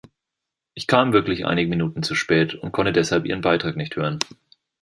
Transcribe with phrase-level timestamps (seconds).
[0.73, 4.17] Ich kam wirklich einige Minuten zu spät und konnte deshalb ihren Beitrag nicht hören.